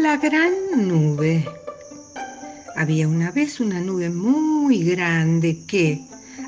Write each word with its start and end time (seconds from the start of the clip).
gran 0.00 0.88
nube. 0.88 1.46
Había 2.74 3.06
una 3.06 3.30
vez 3.30 3.60
una 3.60 3.80
nube 3.80 4.08
muy 4.08 4.82
grande 4.82 5.58
que, 5.66 6.00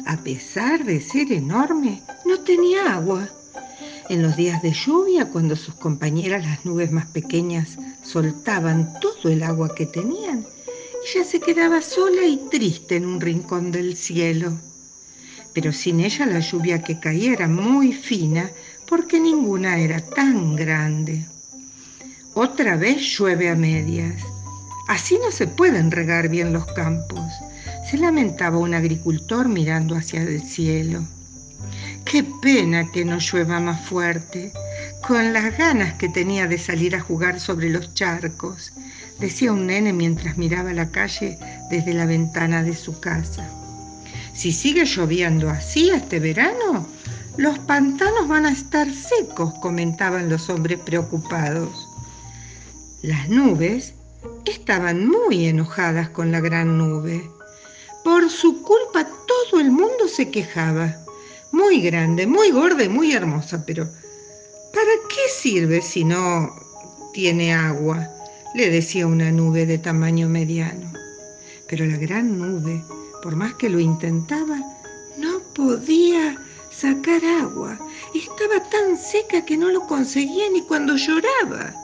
a 0.07 0.17
pesar 0.17 0.85
de 0.85 1.01
ser 1.03 1.31
enorme, 1.31 2.03
no 2.25 2.41
tenía 2.41 2.95
agua. 2.95 3.29
En 4.09 4.23
los 4.23 4.37
días 4.37 4.63
de 4.63 4.73
lluvia, 4.73 5.27
cuando 5.27 5.55
sus 5.55 5.75
compañeras 5.75 6.45
las 6.47 6.65
nubes 6.65 6.91
más 6.93 7.07
pequeñas 7.07 7.77
soltaban 8.03 8.95
todo 9.01 9.31
el 9.31 9.43
agua 9.43 9.75
que 9.75 9.85
tenían, 9.85 10.47
ella 11.07 11.25
se 11.25 11.39
quedaba 11.39 11.83
sola 11.83 12.25
y 12.25 12.39
triste 12.51 12.97
en 12.97 13.05
un 13.05 13.21
rincón 13.21 13.71
del 13.71 13.97
cielo. 13.97 14.59
Pero 15.53 15.73
sin 15.73 16.01
ella 16.01 16.25
la 16.25 16.41
lluvia 16.41 16.83
que 16.83 16.99
caía 16.99 17.35
era 17.35 17.49
muy 17.49 17.93
fina 17.93 18.51
porque 18.89 19.21
ninguna 19.21 19.79
era 19.79 20.01
tan 20.01 20.57
grande. 20.57 21.27
Otra 22.35 22.77
vez 22.77 23.19
llueve 23.19 23.51
a 23.51 23.55
medias. 23.55 24.23
Así 24.89 25.19
no 25.23 25.31
se 25.31 25.47
pueden 25.47 25.91
regar 25.91 26.29
bien 26.29 26.53
los 26.53 26.65
campos, 26.73 27.31
se 27.91 27.99
lamentaba 27.99 28.57
un 28.57 28.73
agricultor 28.73 29.49
mirando 29.49 29.95
hacia 29.97 30.23
el 30.23 30.43
cielo. 30.43 31.03
Qué 32.07 32.25
pena 32.41 32.91
que 32.91 33.05
no 33.05 33.19
llueva 33.19 33.61
más 33.61 33.85
fuerte, 33.87 34.53
con 35.07 35.33
las 35.35 35.57
ganas 35.59 35.95
que 35.95 36.09
tenía 36.09 36.47
de 36.47 36.59
salir 36.59 36.97
a 36.97 37.01
jugar 37.01 37.39
sobre 37.39 37.69
los 37.69 37.93
charcos, 37.93 38.73
decía 39.21 39.53
un 39.53 39.67
nene 39.67 39.93
mientras 39.93 40.39
miraba 40.39 40.73
la 40.73 40.91
calle 40.91 41.39
desde 41.71 41.93
la 41.93 42.07
ventana 42.07 42.63
de 42.63 42.75
su 42.75 42.99
casa. 42.99 43.47
Si 44.33 44.53
sigue 44.53 44.87
lloviendo 44.87 45.51
así 45.51 45.91
este 45.91 46.19
verano, 46.19 46.87
los 47.37 47.59
pantanos 47.61 48.27
van 48.27 48.47
a 48.47 48.53
estar 48.53 48.91
secos, 48.91 49.53
comentaban 49.61 50.31
los 50.31 50.49
hombres 50.49 50.79
preocupados. 50.79 51.92
Las 53.03 53.29
nubes 53.29 53.95
estaban 54.45 55.09
muy 55.09 55.47
enojadas 55.47 56.11
con 56.11 56.31
la 56.31 56.39
gran 56.39 56.79
nube. 56.79 57.29
Por 58.05 58.31
su 58.31 58.63
culpa 58.63 59.05
todo 59.27 59.61
el 59.61 59.73
mundo 59.73 60.07
se 60.07 60.31
quejaba. 60.31 60.95
Muy 61.51 61.81
grande, 61.81 62.29
muy 62.29 62.53
gorda 62.53 62.85
y 62.85 62.89
muy 62.89 63.13
hermosa, 63.13 63.65
pero 63.67 63.87
¿para 64.73 64.93
qué 65.09 65.33
sirve 65.35 65.83
si 65.83 66.05
no 66.05 66.55
tiene 67.13 67.53
agua? 67.53 68.09
le 68.55 68.71
decía 68.71 69.09
una 69.09 69.33
nube 69.33 69.67
de 69.67 69.79
tamaño 69.79 70.29
mediano. 70.29 70.93
Pero 71.69 71.85
la 71.87 71.97
gran 71.97 72.39
nube, 72.39 72.85
por 73.21 73.35
más 73.35 73.55
que 73.55 73.69
lo 73.69 73.81
intentaba, 73.81 74.61
no 75.19 75.41
podía 75.55 76.37
sacar 76.71 77.25
agua. 77.25 77.81
Estaba 78.15 78.63
tan 78.71 78.97
seca 78.97 79.45
que 79.45 79.57
no 79.57 79.71
lo 79.71 79.89
conseguía 79.89 80.49
ni 80.53 80.63
cuando 80.63 80.95
lloraba. 80.97 81.75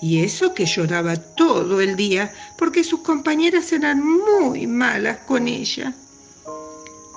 Y 0.00 0.20
eso 0.20 0.54
que 0.54 0.66
lloraba 0.66 1.16
todo 1.16 1.80
el 1.80 1.96
día 1.96 2.32
porque 2.56 2.84
sus 2.84 3.00
compañeras 3.00 3.72
eran 3.72 4.02
muy 4.04 4.66
malas 4.66 5.18
con 5.26 5.48
ella. 5.48 5.94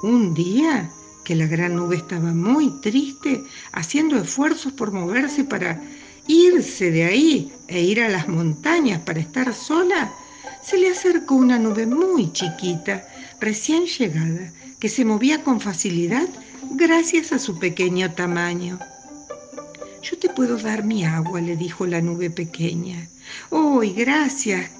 Un 0.04 0.34
día 0.34 0.90
que 1.24 1.36
la 1.36 1.46
gran 1.46 1.76
nube 1.76 1.98
estaba 1.98 2.32
muy 2.32 2.72
triste, 2.82 3.44
haciendo 3.72 4.18
esfuerzos 4.18 4.74
por 4.74 4.92
moverse 4.92 5.44
para 5.44 5.80
irse 6.28 6.92
de 6.92 7.04
ahí 7.04 7.52
e 7.68 7.82
ir 7.82 8.02
a 8.02 8.10
las 8.10 8.28
montañas 8.28 9.00
para 9.02 9.20
estar 9.20 9.54
sola, 9.54 10.12
se 10.64 10.78
le 10.78 10.90
acercó 10.90 11.36
una 11.36 11.60
nube 11.60 11.86
muy 11.86 12.32
chiquita, 12.34 13.08
recién 13.40 13.86
llegada, 13.86 14.52
que 14.80 14.90
se 14.90 15.06
movía 15.06 15.44
con 15.44 15.60
facilidad 15.60 16.28
gracias 16.72 17.32
a 17.32 17.40
su 17.40 17.60
pequeño 17.60 18.12
tamaño. 18.12 18.80
Yo 20.02 20.18
te 20.18 20.30
puedo 20.30 20.58
dar 20.58 20.84
mi 20.84 21.04
agua, 21.06 21.42
le 21.42 21.56
dijo 21.56 21.86
la 21.86 22.02
nube 22.02 22.30
pequeña. 22.32 23.08
¡Oh, 23.52 23.82
gracias! 23.96 24.72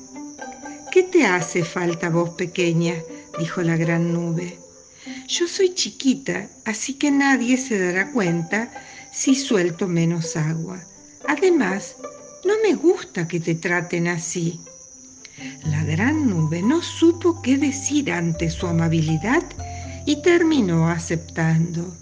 ¿Qué 0.92 1.04
te 1.04 1.26
hace 1.26 1.64
falta 1.64 2.10
vos 2.10 2.32
pequeña? 2.32 2.96
dijo 3.40 3.62
la 3.62 3.78
gran 3.78 4.14
nube. 4.14 4.58
Yo 5.28 5.48
soy 5.48 5.74
chiquita, 5.74 6.50
así 6.66 6.96
que 6.96 7.12
nadie 7.12 7.58
se 7.58 7.78
dará 7.78 8.12
cuenta 8.12 8.72
si 9.12 9.36
suelto 9.36 9.88
menos 9.88 10.36
agua. 10.36 10.84
Además, 11.28 11.96
no 12.44 12.54
me 12.64 12.74
gusta 12.74 13.28
que 13.28 13.40
te 13.40 13.56
traten 13.56 14.08
así. 14.08 14.60
La 15.66 15.84
gran 15.84 16.28
nube 16.30 16.62
no 16.62 16.82
supo 16.82 17.42
qué 17.42 17.58
decir 17.58 18.12
ante 18.12 18.50
su 18.50 18.68
amabilidad 18.68 19.44
y 20.06 20.22
terminó 20.24 20.90
aceptando. 20.90 21.96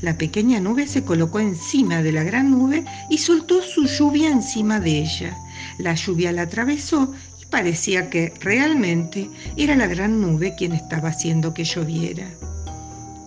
La 0.00 0.16
pequeña 0.16 0.60
nube 0.60 0.86
se 0.86 1.02
colocó 1.02 1.40
encima 1.40 2.02
de 2.02 2.12
la 2.12 2.22
gran 2.22 2.52
nube 2.52 2.84
y 3.10 3.18
soltó 3.18 3.62
su 3.62 3.86
lluvia 3.86 4.30
encima 4.30 4.78
de 4.78 4.98
ella. 4.98 5.36
La 5.78 5.94
lluvia 5.94 6.30
la 6.30 6.42
atravesó 6.42 7.12
y 7.42 7.46
parecía 7.46 8.08
que 8.08 8.32
realmente 8.40 9.28
era 9.56 9.74
la 9.74 9.88
gran 9.88 10.20
nube 10.20 10.54
quien 10.56 10.72
estaba 10.72 11.08
haciendo 11.08 11.52
que 11.52 11.64
lloviera. 11.64 12.28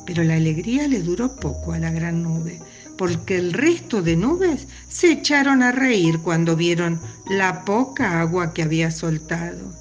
Pero 0.05 0.23
la 0.23 0.35
alegría 0.35 0.87
le 0.87 1.01
duró 1.01 1.35
poco 1.35 1.73
a 1.73 1.79
la 1.79 1.91
gran 1.91 2.23
nube, 2.23 2.61
porque 2.97 3.37
el 3.37 3.51
resto 3.51 4.01
de 4.01 4.15
nubes 4.15 4.67
se 4.87 5.11
echaron 5.11 5.63
a 5.63 5.73
reír 5.73 6.19
cuando 6.19 6.55
vieron 6.55 7.01
la 7.29 7.65
poca 7.65 8.21
agua 8.21 8.53
que 8.53 8.63
había 8.63 8.91
soltado. 8.91 9.73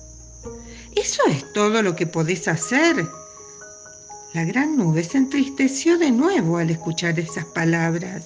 ¿Eso 0.97 1.23
es 1.29 1.53
todo 1.53 1.83
lo 1.83 1.95
que 1.95 2.09
podés 2.09 2.49
hacer? 2.49 3.07
La 4.33 4.45
gran 4.45 4.77
nube 4.77 5.03
se 5.03 5.19
entristeció 5.19 5.99
de 5.99 6.13
nuevo 6.13 6.59
al 6.59 6.71
escuchar 6.71 7.19
esas 7.19 7.45
palabras. 7.47 8.23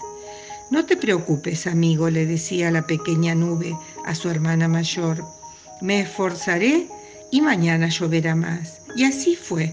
No 0.71 0.85
te 0.85 0.99
preocupes, 0.99 1.67
amigo, 1.67 2.11
le 2.11 2.27
decía 2.27 2.71
la 2.71 2.87
pequeña 2.87 3.35
nube 3.35 3.75
a 4.05 4.15
su 4.15 4.29
hermana 4.29 4.69
mayor. 4.69 5.25
Me 5.81 6.01
esforzaré 6.01 6.89
y 7.31 7.41
mañana 7.41 7.89
lloverá 7.89 8.35
más. 8.35 8.83
Y 8.97 9.05
así 9.05 9.35
fue. 9.35 9.73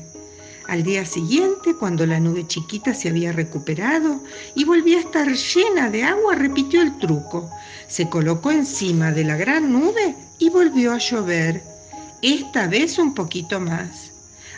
Al 0.69 0.83
día 0.83 1.05
siguiente, 1.05 1.75
cuando 1.77 2.05
la 2.05 2.21
nube 2.21 2.47
chiquita 2.47 2.93
se 2.93 3.09
había 3.09 3.33
recuperado 3.33 4.21
y 4.55 4.63
volvía 4.63 4.99
a 4.99 5.01
estar 5.01 5.27
llena 5.27 5.89
de 5.89 6.03
agua, 6.03 6.35
repitió 6.35 6.81
el 6.81 6.97
truco. 6.99 7.51
Se 7.89 8.07
colocó 8.07 8.51
encima 8.51 9.11
de 9.11 9.25
la 9.25 9.35
gran 9.35 9.73
nube 9.73 10.15
y 10.39 10.49
volvió 10.49 10.93
a 10.93 10.97
llover, 10.97 11.61
esta 12.21 12.67
vez 12.67 12.97
un 12.99 13.13
poquito 13.13 13.59
más. 13.59 14.11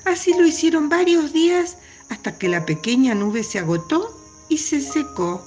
Así 0.05 0.33
lo 0.33 0.45
hicieron 0.45 0.89
varios 0.89 1.33
días 1.33 1.77
hasta 2.09 2.37
que 2.37 2.49
la 2.49 2.65
pequeña 2.65 3.15
nube 3.15 3.43
se 3.43 3.59
agotó 3.59 4.19
y 4.49 4.57
se 4.57 4.81
secó. 4.81 5.45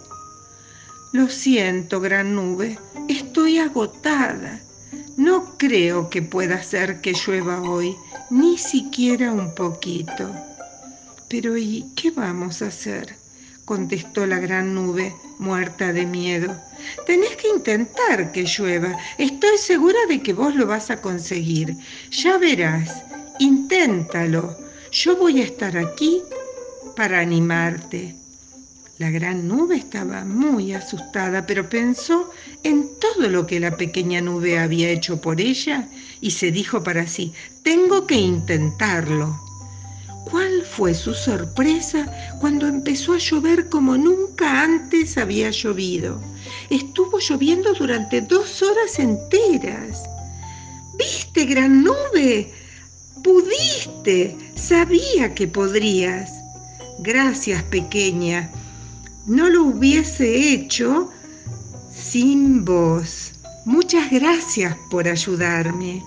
Lo 1.13 1.29
siento, 1.29 2.01
gran 2.01 2.35
nube, 2.35 2.79
estoy 3.09 3.59
agotada. 3.59 4.61
No 5.17 5.57
creo 5.57 6.11
que 6.11 6.23
pueda 6.23 6.63
ser 6.63 7.01
que 7.01 7.15
llueva 7.15 7.63
hoy, 7.63 7.97
ni 8.31 8.59
siquiera 8.59 9.33
un 9.33 9.55
poquito. 9.55 10.35
Pero 11.29 11.57
¿y 11.57 11.87
qué 11.97 12.11
vamos 12.11 12.63
a 12.63 12.67
hacer? 12.67 13.17
contestó 13.65 14.27
la 14.27 14.39
gran 14.39 14.75
nube, 14.75 15.15
muerta 15.39 15.93
de 15.93 16.07
miedo. 16.07 16.57
Tenés 17.05 17.37
que 17.37 17.49
intentar 17.49 18.31
que 18.31 18.45
llueva. 18.45 18.97
Estoy 19.19 19.59
segura 19.59 19.99
de 20.09 20.23
que 20.23 20.33
vos 20.33 20.55
lo 20.55 20.67
vas 20.67 20.91
a 20.91 21.01
conseguir. 21.01 21.77
Ya 22.11 22.39
verás. 22.39 23.03
Inténtalo. 23.39 24.57
Yo 24.93 25.17
voy 25.17 25.41
a 25.41 25.45
estar 25.45 25.77
aquí 25.77 26.23
para 26.97 27.21
animarte. 27.21 28.15
La 28.99 29.11
gran 29.11 29.47
nube 29.47 29.77
estaba 29.77 30.25
muy 30.25 30.73
asustada, 30.73 31.45
pero 31.45 31.69
pensó 31.69 32.31
en 32.63 32.89
todo 32.99 33.29
lo 33.29 33.47
que 33.47 33.61
la 33.61 33.77
pequeña 33.77 34.23
nube 34.23 34.59
había 34.59 34.89
hecho 34.89 35.21
por 35.21 35.39
ella 35.39 35.87
y 36.23 36.31
se 36.31 36.51
dijo 36.51 36.83
para 36.83 37.07
sí, 37.07 37.35
tengo 37.63 38.07
que 38.07 38.15
intentarlo. 38.15 39.39
¿Cuál 40.31 40.63
fue 40.63 40.95
su 40.95 41.13
sorpresa 41.13 42.11
cuando 42.41 42.67
empezó 42.67 43.13
a 43.13 43.19
llover 43.19 43.69
como 43.69 43.99
nunca 43.99 44.63
antes 44.63 45.19
había 45.19 45.51
llovido? 45.51 46.19
Estuvo 46.71 47.19
lloviendo 47.19 47.75
durante 47.75 48.23
dos 48.23 48.63
horas 48.63 48.99
enteras. 48.99 50.03
¿Viste, 50.97 51.45
gran 51.45 51.85
nube? 51.85 52.51
Pudiste, 53.23 54.37
sabía 54.55 55.35
que 55.35 55.49
podrías. 55.49 56.31
Gracias, 56.99 57.63
pequeña. 57.65 58.51
No 59.27 59.49
lo 59.49 59.65
hubiese 59.65 60.53
hecho 60.53 61.11
sin 61.95 62.65
vos. 62.65 63.33
Muchas 63.65 64.11
gracias 64.11 64.77
por 64.91 65.09
ayudarme. 65.09 66.03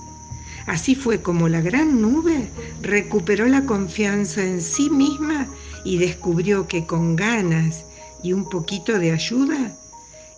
Así 0.68 0.94
fue 0.94 1.22
como 1.22 1.50
la 1.50 1.62
gran 1.62 2.00
nube 2.00 2.48
recuperó 2.82 3.48
la 3.48 3.66
confianza 3.66 4.44
en 4.44 4.62
sí 4.62 4.90
misma 4.90 5.48
y 5.84 5.98
descubrió 5.98 6.68
que 6.68 6.86
con 6.86 7.16
ganas 7.16 7.86
y 8.22 8.34
un 8.34 8.48
poquito 8.48 9.00
de 9.00 9.12
ayuda 9.12 9.76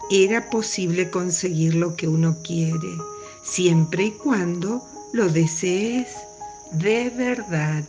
era 0.09 0.50
posible 0.50 1.09
conseguir 1.09 1.75
lo 1.75 1.95
que 1.95 2.07
uno 2.07 2.38
quiere, 2.44 2.97
siempre 3.44 4.06
y 4.06 4.12
cuando 4.12 4.81
lo 5.13 5.27
desees 5.29 6.07
de 6.71 7.09
verdad. 7.09 7.83